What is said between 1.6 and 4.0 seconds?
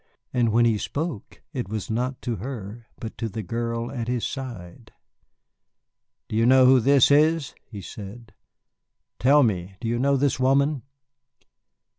was not to her, but to the girl